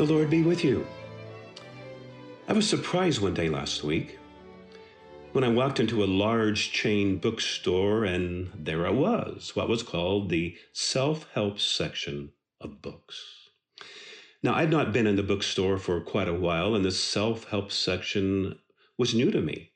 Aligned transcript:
The 0.00 0.06
Lord 0.06 0.30
be 0.30 0.40
with 0.40 0.64
you. 0.64 0.86
I 2.48 2.54
was 2.54 2.66
surprised 2.66 3.20
one 3.20 3.34
day 3.34 3.50
last 3.50 3.84
week 3.84 4.18
when 5.32 5.44
I 5.44 5.48
walked 5.48 5.78
into 5.78 6.02
a 6.02 6.06
large 6.06 6.72
chain 6.72 7.18
bookstore 7.18 8.06
and 8.06 8.50
there 8.54 8.86
I 8.86 8.92
was, 8.92 9.54
what 9.54 9.68
was 9.68 9.82
called 9.82 10.30
the 10.30 10.56
self 10.72 11.26
help 11.34 11.60
section 11.60 12.32
of 12.62 12.80
books. 12.80 13.50
Now, 14.42 14.54
I'd 14.54 14.70
not 14.70 14.94
been 14.94 15.06
in 15.06 15.16
the 15.16 15.22
bookstore 15.22 15.76
for 15.76 16.00
quite 16.00 16.28
a 16.28 16.32
while, 16.32 16.74
and 16.74 16.82
the 16.82 16.92
self 16.92 17.50
help 17.50 17.70
section 17.70 18.58
was 18.96 19.14
new 19.14 19.30
to 19.30 19.42
me. 19.42 19.72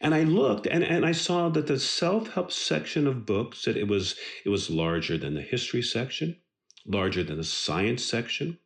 And 0.00 0.12
I 0.12 0.24
looked 0.24 0.66
and, 0.66 0.82
and 0.82 1.06
I 1.06 1.12
saw 1.12 1.50
that 1.50 1.68
the 1.68 1.78
self 1.78 2.32
help 2.32 2.50
section 2.50 3.06
of 3.06 3.24
books, 3.24 3.64
that 3.66 3.76
it 3.76 3.86
was, 3.86 4.16
it 4.44 4.48
was 4.48 4.70
larger 4.70 5.16
than 5.16 5.34
the 5.34 5.40
history 5.40 5.82
section, 5.82 6.36
larger 6.84 7.22
than 7.22 7.36
the 7.36 7.44
science 7.44 8.02
section, 8.02 8.58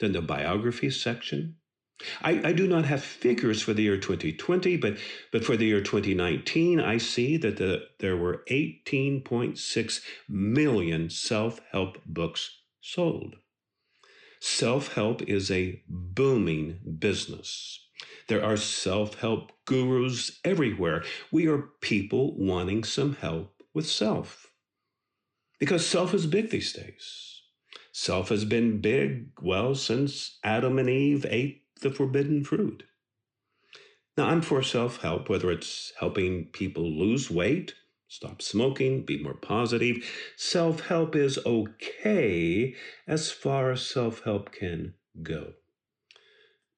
than 0.00 0.12
the 0.12 0.22
biography 0.22 0.90
section. 0.90 1.56
I, 2.22 2.48
I, 2.48 2.52
do 2.52 2.66
not 2.66 2.84
have 2.86 3.04
figures 3.04 3.62
for 3.62 3.72
the 3.72 3.84
year 3.84 3.96
2020, 3.96 4.76
but, 4.78 4.96
but 5.30 5.44
for 5.44 5.56
the 5.56 5.66
year 5.66 5.80
2019, 5.80 6.80
I 6.80 6.98
see 6.98 7.36
that 7.36 7.56
the, 7.56 7.84
there 8.00 8.16
were 8.16 8.42
18.6 8.50 10.00
million 10.28 11.08
self 11.08 11.60
help 11.70 11.98
books 12.04 12.58
sold. 12.80 13.36
Self 14.40 14.94
help 14.94 15.22
is 15.22 15.50
a 15.50 15.82
booming 15.88 16.96
business. 16.98 17.80
There 18.28 18.44
are 18.44 18.56
self 18.56 19.20
help 19.20 19.52
gurus 19.64 20.40
everywhere. 20.44 21.04
We 21.30 21.46
are 21.46 21.70
people 21.80 22.36
wanting 22.36 22.84
some 22.84 23.14
help 23.16 23.62
with 23.72 23.86
self 23.86 24.50
because 25.58 25.86
self 25.86 26.12
is 26.12 26.26
big 26.26 26.50
these 26.50 26.72
days. 26.72 27.33
Self 27.96 28.30
has 28.30 28.44
been 28.44 28.80
big, 28.80 29.28
well, 29.40 29.76
since 29.76 30.40
Adam 30.42 30.80
and 30.80 30.90
Eve 30.90 31.24
ate 31.30 31.62
the 31.80 31.92
forbidden 31.92 32.42
fruit. 32.42 32.82
Now, 34.16 34.30
I'm 34.30 34.42
for 34.42 34.64
self 34.64 35.00
help, 35.02 35.28
whether 35.28 35.48
it's 35.48 35.92
helping 36.00 36.46
people 36.46 36.90
lose 36.90 37.30
weight, 37.30 37.74
stop 38.08 38.42
smoking, 38.42 39.04
be 39.04 39.22
more 39.22 39.34
positive. 39.34 40.04
Self 40.36 40.88
help 40.88 41.14
is 41.14 41.38
okay 41.46 42.74
as 43.06 43.30
far 43.30 43.70
as 43.70 43.86
self 43.86 44.24
help 44.24 44.50
can 44.50 44.94
go. 45.22 45.52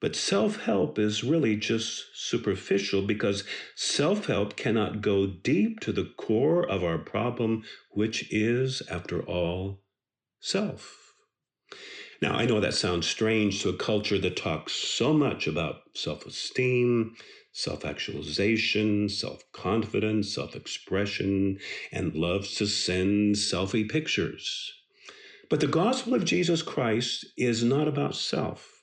But 0.03 0.15
self 0.15 0.65
help 0.65 0.99
is 0.99 1.25
really 1.25 1.57
just 1.57 2.15
superficial 2.15 3.01
because 3.01 3.43
self 3.75 4.27
help 4.27 4.55
cannot 4.55 5.01
go 5.01 5.27
deep 5.27 5.81
to 5.81 5.93
the 5.93 6.13
core 6.19 6.69
of 6.69 6.85
our 6.85 6.99
problem, 6.99 7.65
which 7.91 8.31
is, 8.31 8.83
after 8.91 9.23
all, 9.23 9.81
self. 10.41 11.06
Now, 12.23 12.35
I 12.35 12.47
know 12.47 12.61
that 12.61 12.75
sounds 12.75 13.07
strange 13.07 13.61
to 13.63 13.69
a 13.69 13.77
culture 13.77 14.19
that 14.19 14.37
talks 14.37 14.73
so 14.73 15.13
much 15.13 15.47
about 15.47 15.83
self 15.95 16.25
esteem, 16.25 17.15
self 17.53 17.85
actualization, 17.85 19.09
self 19.09 19.43
confidence, 19.53 20.35
self 20.35 20.57
expression, 20.57 21.59
and 21.93 22.15
loves 22.15 22.55
to 22.57 22.67
send 22.67 23.35
selfie 23.35 23.89
pictures. 23.89 24.73
But 25.51 25.61
the 25.61 25.67
gospel 25.67 26.15
of 26.15 26.25
Jesus 26.25 26.63
Christ 26.63 27.27
is 27.37 27.63
not 27.63 27.87
about 27.87 28.15
self. 28.15 28.83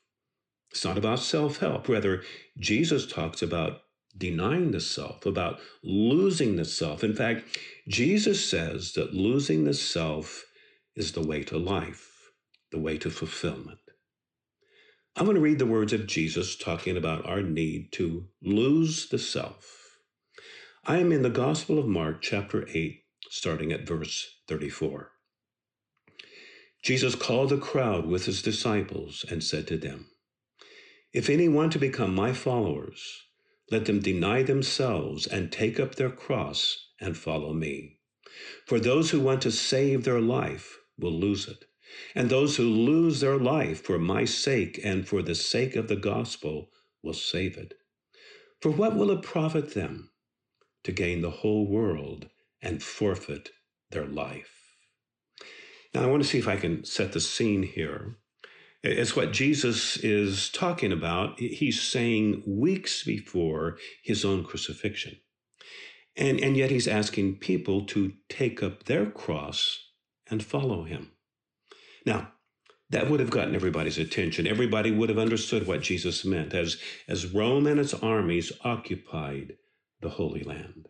It's 0.69 0.85
not 0.85 0.97
about 0.97 1.19
self 1.19 1.57
help. 1.57 1.89
Rather, 1.89 2.21
Jesus 2.59 3.07
talks 3.07 3.41
about 3.41 3.81
denying 4.15 4.71
the 4.71 4.79
self, 4.79 5.25
about 5.25 5.59
losing 5.83 6.55
the 6.55 6.65
self. 6.65 7.03
In 7.03 7.15
fact, 7.15 7.57
Jesus 7.87 8.47
says 8.47 8.93
that 8.93 9.15
losing 9.15 9.63
the 9.63 9.73
self 9.73 10.45
is 10.95 11.13
the 11.13 11.25
way 11.25 11.43
to 11.45 11.57
life 11.57 12.12
the 12.73 12.79
way 12.79 12.97
to 12.97 13.11
fulfillment. 13.11 13.77
I'm 15.15 15.25
going 15.25 15.35
to 15.35 15.41
read 15.41 15.59
the 15.59 15.65
words 15.67 15.93
of 15.93 16.07
Jesus 16.07 16.55
talking 16.55 16.97
about 16.97 17.23
our 17.23 17.43
need 17.43 17.91
to 17.93 18.29
lose 18.41 19.09
the 19.09 19.19
self. 19.19 19.99
I 20.83 20.97
am 20.97 21.11
in 21.11 21.21
the 21.21 21.29
Gospel 21.29 21.77
of 21.77 21.85
Mark, 21.85 22.23
chapter 22.23 22.67
8, 22.67 23.03
starting 23.29 23.71
at 23.71 23.87
verse 23.87 24.27
34. 24.47 25.11
Jesus 26.81 27.13
called 27.13 27.49
the 27.49 27.57
crowd 27.57 28.07
with 28.07 28.25
his 28.25 28.41
disciples 28.41 29.23
and 29.29 29.43
said 29.43 29.67
to 29.67 29.77
them, 29.77 30.07
If 31.13 31.29
any 31.29 31.47
want 31.47 31.73
to 31.73 31.79
become 31.79 32.15
my 32.15 32.33
followers, 32.33 33.21
let 33.69 33.85
them 33.85 33.99
deny 33.99 34.41
themselves 34.41 35.27
and 35.27 35.51
take 35.51 35.79
up 35.79 35.93
their 35.93 36.09
cross 36.09 36.87
and 36.99 37.15
follow 37.15 37.53
me. 37.53 37.99
For 38.65 38.79
those 38.79 39.11
who 39.11 39.19
want 39.19 39.43
to 39.43 39.51
save 39.51 40.05
their 40.05 40.19
life 40.19 40.79
will 40.97 41.13
lose 41.13 41.47
it 41.47 41.65
and 42.15 42.29
those 42.29 42.57
who 42.57 42.63
lose 42.63 43.19
their 43.19 43.37
life 43.37 43.81
for 43.81 43.99
my 43.99 44.25
sake 44.25 44.79
and 44.83 45.07
for 45.07 45.21
the 45.21 45.35
sake 45.35 45.75
of 45.75 45.87
the 45.87 45.95
gospel 45.95 46.69
will 47.01 47.13
save 47.13 47.57
it. 47.57 47.73
For 48.61 48.71
what 48.71 48.95
will 48.95 49.11
it 49.11 49.21
profit 49.21 49.73
them 49.73 50.11
to 50.83 50.91
gain 50.91 51.21
the 51.21 51.29
whole 51.29 51.67
world 51.67 52.29
and 52.61 52.81
forfeit 52.81 53.49
their 53.91 54.05
life? 54.05 54.63
Now, 55.93 56.03
I 56.03 56.07
want 56.07 56.23
to 56.23 56.29
see 56.29 56.39
if 56.39 56.47
I 56.47 56.55
can 56.55 56.83
set 56.85 57.13
the 57.13 57.19
scene 57.19 57.63
here. 57.63 58.17
It's 58.83 59.15
what 59.15 59.31
Jesus 59.31 59.95
is 59.97 60.49
talking 60.49 60.91
about. 60.91 61.39
He's 61.39 61.81
saying 61.81 62.43
weeks 62.45 63.03
before 63.03 63.77
his 64.03 64.25
own 64.25 64.43
crucifixion. 64.43 65.17
And, 66.15 66.39
and 66.39 66.57
yet 66.57 66.69
he's 66.69 66.87
asking 66.87 67.37
people 67.37 67.85
to 67.87 68.13
take 68.27 68.61
up 68.61 68.83
their 68.83 69.05
cross 69.05 69.87
and 70.29 70.43
follow 70.43 70.83
him. 70.83 71.12
Now, 72.05 72.33
that 72.89 73.09
would 73.09 73.19
have 73.19 73.29
gotten 73.31 73.55
everybody's 73.55 73.97
attention. 73.97 74.45
Everybody 74.45 74.91
would 74.91 75.09
have 75.09 75.17
understood 75.17 75.65
what 75.65 75.81
Jesus 75.81 76.23
meant 76.23 76.53
as, 76.53 76.77
as 77.07 77.33
Rome 77.33 77.65
and 77.65 77.79
its 77.79 77.93
armies 77.93 78.51
occupied 78.63 79.53
the 80.01 80.09
Holy 80.09 80.43
Land. 80.43 80.89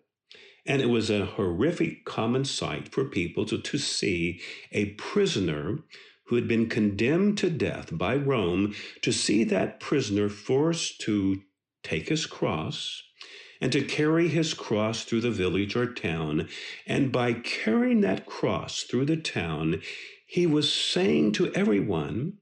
And 0.66 0.82
it 0.82 0.90
was 0.90 1.10
a 1.10 1.26
horrific 1.26 2.06
common 2.06 2.46
sight 2.46 2.90
for 2.90 3.06
people 3.06 3.46
to, 3.46 3.58
to 3.58 3.78
see 3.78 4.42
a 4.72 4.92
prisoner 4.92 5.80
who 6.28 6.36
had 6.36 6.48
been 6.48 6.70
condemned 6.70 7.38
to 7.38 7.50
death 7.50 7.90
by 7.92 8.16
Rome, 8.16 8.74
to 9.02 9.12
see 9.12 9.44
that 9.46 9.80
prisoner 9.80 10.30
forced 10.30 11.02
to 11.02 11.42
take 11.84 12.10
his 12.10 12.26
cross 12.26 13.04
and 13.62 13.72
to 13.72 13.82
carry 13.82 14.30
his 14.30 14.54
cross 14.54 15.04
through 15.04 15.22
the 15.22 15.32
village 15.32 15.76
or 15.76 15.86
town. 15.94 16.50
And 16.88 17.12
by 17.12 17.34
carrying 17.34 18.02
that 18.02 18.26
cross 18.26 18.84
through 18.84 19.06
the 19.06 19.18
town, 19.18 19.82
he 20.34 20.48
was 20.48 20.74
saying 20.74 21.32
to 21.32 21.54
everyone, 21.54 22.34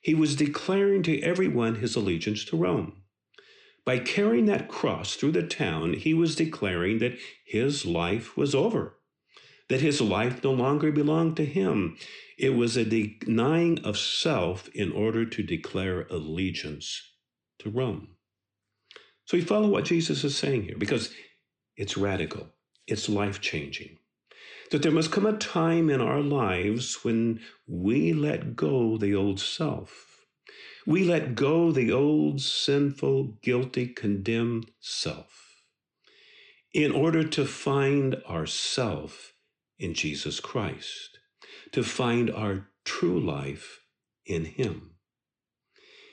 he 0.00 0.14
was 0.14 0.36
declaring 0.36 1.02
to 1.02 1.20
everyone 1.20 1.74
his 1.74 1.96
allegiance 1.96 2.44
to 2.44 2.56
Rome. 2.56 3.02
By 3.84 3.98
carrying 3.98 4.46
that 4.46 4.68
cross 4.68 5.16
through 5.16 5.32
the 5.32 5.42
town, 5.42 5.94
he 5.94 6.14
was 6.14 6.36
declaring 6.36 7.00
that 7.00 7.18
his 7.44 7.84
life 7.84 8.36
was 8.36 8.54
over, 8.54 9.00
that 9.68 9.80
his 9.80 10.00
life 10.00 10.44
no 10.44 10.52
longer 10.52 10.92
belonged 10.92 11.36
to 11.38 11.44
him. 11.44 11.96
It 12.38 12.50
was 12.50 12.76
a 12.76 12.84
denying 12.84 13.84
of 13.84 13.98
self 13.98 14.68
in 14.68 14.92
order 14.92 15.24
to 15.24 15.42
declare 15.42 16.06
allegiance 16.08 17.02
to 17.58 17.68
Rome. 17.68 18.10
So 19.24 19.36
we 19.36 19.42
follow 19.42 19.66
what 19.66 19.86
Jesus 19.86 20.22
is 20.22 20.38
saying 20.38 20.62
here 20.62 20.78
because 20.78 21.12
it's 21.76 21.96
radical, 21.96 22.46
it's 22.86 23.08
life 23.08 23.40
changing 23.40 23.98
that 24.70 24.82
there 24.82 24.92
must 24.92 25.12
come 25.12 25.26
a 25.26 25.36
time 25.36 25.90
in 25.90 26.00
our 26.00 26.20
lives 26.20 27.04
when 27.04 27.40
we 27.66 28.12
let 28.12 28.56
go 28.56 28.96
the 28.96 29.14
old 29.14 29.40
self. 29.40 30.24
We 30.86 31.04
let 31.04 31.34
go 31.34 31.72
the 31.72 31.92
old 31.92 32.40
sinful, 32.40 33.38
guilty, 33.42 33.88
condemned 33.88 34.70
self 34.80 35.40
in 36.72 36.92
order 36.92 37.24
to 37.24 37.44
find 37.44 38.14
ourself 38.28 39.32
in 39.78 39.94
Jesus 39.94 40.40
Christ, 40.40 41.18
to 41.72 41.82
find 41.82 42.30
our 42.30 42.68
true 42.84 43.20
life 43.20 43.80
in 44.24 44.44
Him. 44.44 44.92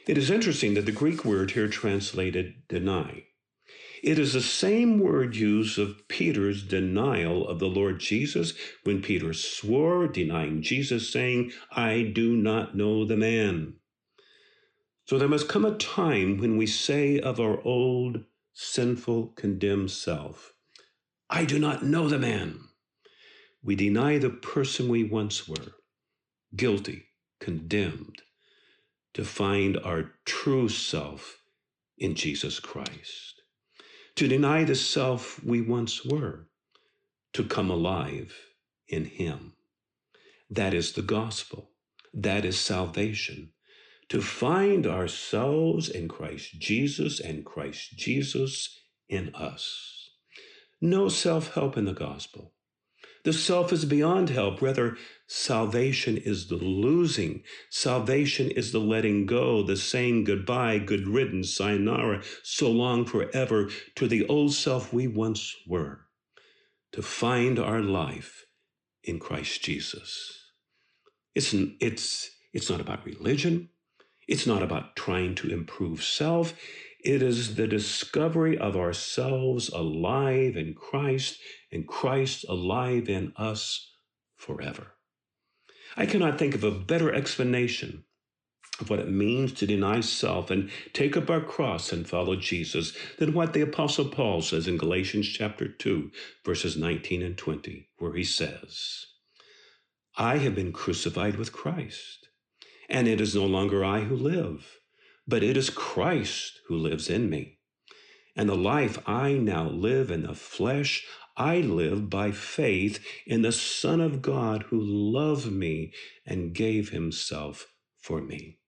It 0.07 0.17
is 0.17 0.31
interesting 0.31 0.73
that 0.73 0.85
the 0.85 0.91
Greek 0.91 1.23
word 1.23 1.51
here 1.51 1.67
translated 1.67 2.67
deny 2.67 3.25
it 4.03 4.19
is 4.19 4.33
the 4.33 4.41
same 4.41 4.99
word 4.99 5.35
used 5.35 5.79
of 5.79 6.07
Peter's 6.07 6.63
denial 6.63 7.47
of 7.47 7.59
the 7.59 7.67
Lord 7.67 7.99
Jesus 7.99 8.53
when 8.83 9.01
Peter 9.01 9.33
swore, 9.33 10.07
denying 10.07 10.61
Jesus, 10.61 11.11
saying, 11.11 11.51
I 11.71 12.03
do 12.03 12.35
not 12.35 12.75
know 12.75 13.05
the 13.05 13.17
man. 13.17 13.75
So 15.05 15.17
there 15.17 15.27
must 15.27 15.49
come 15.49 15.65
a 15.65 15.77
time 15.77 16.37
when 16.37 16.57
we 16.57 16.67
say 16.67 17.19
of 17.19 17.39
our 17.39 17.61
old, 17.63 18.25
sinful, 18.53 19.27
condemned 19.35 19.91
self, 19.91 20.53
I 21.29 21.45
do 21.45 21.59
not 21.59 21.83
know 21.83 22.07
the 22.07 22.19
man. 22.19 22.59
We 23.63 23.75
deny 23.75 24.17
the 24.17 24.29
person 24.29 24.87
we 24.87 25.03
once 25.03 25.47
were, 25.47 25.75
guilty, 26.55 27.05
condemned, 27.39 28.21
to 29.13 29.25
find 29.25 29.77
our 29.77 30.11
true 30.25 30.69
self 30.69 31.41
in 31.97 32.15
Jesus 32.15 32.59
Christ 32.59 33.36
to 34.17 34.27
deny 34.29 34.65
the 34.65 34.75
self 34.75 35.43
we 35.43 35.61
once 35.61 36.05
were, 36.05 36.47
to 37.33 37.43
come 37.45 37.71
alive 37.71 38.35
in 38.89 39.05
Him. 39.05 39.53
That 40.49 40.73
is 40.73 40.93
the 40.93 41.03
gospel. 41.03 41.71
That 42.13 42.45
is 42.45 42.59
salvation. 42.59 43.49
to 44.09 44.21
find 44.21 44.85
ourselves 44.85 45.89
in 45.89 46.07
Christ 46.07 46.59
Jesus 46.59 47.19
and 47.19 47.45
Christ 47.45 47.97
Jesus 47.97 48.79
in 49.09 49.33
us. 49.35 50.11
No 50.81 51.09
self 51.09 51.53
help 51.55 51.77
in 51.77 51.85
the 51.85 51.93
gospel. 51.93 52.53
The 53.23 53.33
self 53.33 53.73
is 53.73 53.85
beyond 53.85 54.29
help. 54.29 54.61
Rather, 54.61 54.97
salvation 55.27 56.17
is 56.17 56.47
the 56.47 56.55
losing. 56.55 57.43
Salvation 57.69 58.49
is 58.51 58.71
the 58.71 58.79
letting 58.79 59.25
go, 59.25 59.63
the 59.63 59.75
saying 59.75 60.23
goodbye, 60.23 60.79
good 60.79 61.07
riddance, 61.07 61.53
sayonara, 61.53 62.23
so 62.43 62.71
long 62.71 63.05
forever 63.05 63.69
to 63.95 64.07
the 64.07 64.25
old 64.27 64.53
self 64.53 64.93
we 64.93 65.07
once 65.07 65.55
were, 65.67 66.01
to 66.91 67.01
find 67.01 67.59
our 67.59 67.81
life 67.81 68.45
in 69.03 69.19
Christ 69.19 69.61
Jesus. 69.63 70.51
It's, 71.35 71.53
it's, 71.79 72.31
it's 72.53 72.69
not 72.69 72.81
about 72.81 73.05
religion. 73.05 73.69
It's 74.27 74.45
not 74.45 74.61
about 74.61 74.95
trying 74.95 75.35
to 75.35 75.49
improve 75.49 76.03
self. 76.03 76.53
It 77.07 77.21
is 77.21 77.55
the 77.55 77.69
discovery 77.69 78.57
of 78.57 78.75
ourselves 78.75 79.69
alive 79.69 80.57
in 80.57 80.73
Christ 80.73 81.39
and 81.71 81.87
Christ 81.87 82.43
alive 82.49 83.07
in 83.07 83.31
us 83.37 83.93
forever. 84.35 84.95
I 85.95 86.05
cannot 86.05 86.37
think 86.37 86.53
of 86.53 86.65
a 86.65 86.71
better 86.71 87.13
explanation 87.13 88.03
of 88.81 88.89
what 88.89 88.99
it 88.99 89.09
means 89.09 89.53
to 89.53 89.65
deny 89.65 90.01
self 90.01 90.51
and 90.51 90.69
take 90.91 91.15
up 91.15 91.29
our 91.29 91.39
cross 91.39 91.93
and 91.93 92.05
follow 92.05 92.35
Jesus 92.35 92.91
than 93.17 93.31
what 93.31 93.53
the 93.53 93.61
Apostle 93.61 94.09
Paul 94.09 94.41
says 94.41 94.67
in 94.67 94.75
Galatians 94.75 95.29
chapter 95.29 95.69
2, 95.69 96.11
verses 96.43 96.75
19 96.75 97.21
and 97.21 97.37
20, 97.37 97.87
where 97.99 98.15
he 98.15 98.25
says, 98.25 99.05
I 100.17 100.39
have 100.39 100.55
been 100.55 100.73
crucified 100.73 101.37
with 101.37 101.53
Christ, 101.53 102.27
and 102.89 103.07
it 103.07 103.21
is 103.21 103.33
no 103.33 103.45
longer 103.45 103.85
I 103.85 104.01
who 104.01 104.17
live 104.17 104.77
but 105.27 105.43
it 105.43 105.57
is 105.57 105.69
Christ 105.69 106.61
who 106.67 106.77
lives 106.77 107.09
in 107.09 107.29
me. 107.29 107.59
And 108.35 108.47
the 108.47 108.55
life 108.55 108.99
I 109.07 109.33
now 109.33 109.67
live 109.67 110.09
in 110.09 110.23
the 110.23 110.35
flesh, 110.35 111.05
I 111.35 111.57
live 111.57 112.09
by 112.09 112.31
faith 112.31 113.03
in 113.25 113.41
the 113.41 113.51
Son 113.51 113.99
of 113.99 114.21
God 114.21 114.63
who 114.63 114.79
loved 114.79 115.51
me 115.51 115.91
and 116.25 116.53
gave 116.53 116.89
himself 116.89 117.67
for 117.99 118.21
me. 118.21 118.59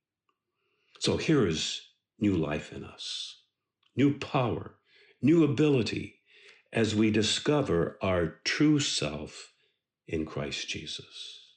So 0.99 1.17
here 1.17 1.47
is 1.47 1.81
new 2.19 2.35
life 2.35 2.73
in 2.73 2.83
us, 2.83 3.41
new 3.95 4.17
power, 4.17 4.75
new 5.21 5.43
ability 5.43 6.15
as 6.73 6.93
we 6.93 7.09
discover 7.09 7.97
our 8.01 8.39
true 8.43 8.79
self 8.79 9.53
in 10.07 10.25
Christ 10.25 10.67
Jesus. 10.67 11.55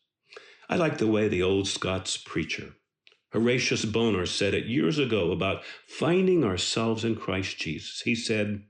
I 0.69 0.77
like 0.77 0.99
the 0.99 1.07
way 1.07 1.29
the 1.29 1.43
old 1.43 1.67
Scots 1.67 2.17
preacher 2.17 2.75
Horatius 3.33 3.87
Bonar 3.87 4.27
said 4.27 4.53
it 4.53 4.67
years 4.67 4.99
ago 4.99 5.33
about 5.33 5.63
finding 5.87 6.45
ourselves 6.45 7.03
in 7.05 7.17
Christ 7.17 7.59
Jesus. 7.59 8.03
He 8.03 8.15
said, 8.15 8.65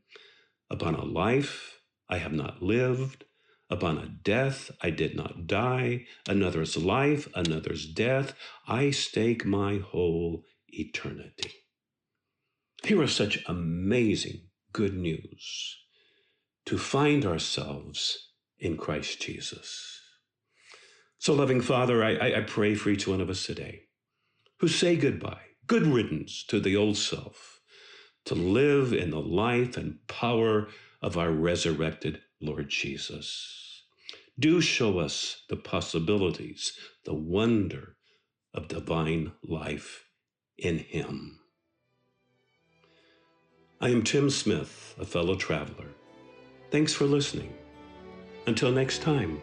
Upon 0.71 0.95
a 0.95 1.05
life 1.05 1.81
I 2.09 2.19
have 2.19 2.33
not 2.33 2.63
lived, 2.63 3.25
upon 3.69 3.99
a 3.99 4.07
death 4.07 4.71
I 4.81 4.91
did 4.91 5.17
not 5.17 5.49
die, 5.49 6.07
another's 6.29 6.77
life, 6.77 7.29
another's 7.35 7.87
death, 7.87 8.35
I 8.69 8.93
stake 8.93 9.45
my 9.45 9.79
whole 9.79 10.45
eternity. 10.69 11.51
Here 12.85 13.03
is 13.03 13.13
such 13.13 13.43
amazing 13.47 14.49
good 14.73 14.95
news 14.95 15.77
to 16.67 16.79
find 16.79 17.25
ourselves 17.25 18.29
in 18.59 18.77
Christ 18.77 19.21
Jesus. 19.21 20.01
So, 21.19 21.35
loving 21.35 21.61
Father, 21.61 22.03
I, 22.03 22.39
I, 22.39 22.41
pray 22.41 22.75
for 22.75 22.91
each 22.91 23.07
one 23.07 23.21
of 23.21 23.31
us 23.31 23.47
today 23.47 23.83
who 24.63 24.69
say 24.69 24.95
goodbye, 24.95 25.41
good 25.67 25.85
riddance 25.85 26.45
to 26.45 26.61
the 26.61 26.77
old 26.77 26.97
self, 26.97 27.61
to 28.25 28.33
live 28.37 28.93
in 28.93 29.11
the 29.11 29.21
life 29.21 29.77
and 29.77 29.99
power 30.07 30.69
of 31.03 31.19
our 31.19 31.33
resurrected 31.33 32.21
Lord 32.41 32.69
Jesus. 32.69 33.83
Do 34.39 34.61
show 34.61 35.01
us 35.01 35.43
the 35.49 35.57
possibilities, 35.57 36.79
the 37.05 37.13
wonder 37.13 37.97
of 38.55 38.69
divine 38.69 39.33
life 39.43 40.05
in 40.57 40.79
Him. 40.79 41.41
I 43.81 43.89
am 43.89 44.05
Tim 44.05 44.31
Smith, 44.31 44.95
a 45.01 45.05
fellow 45.05 45.35
traveler. 45.35 45.89
Thanks 46.71 46.93
for 46.93 47.07
listening. 47.07 47.53
Until 48.47 48.71
next 48.71 49.03
time. 49.03 49.43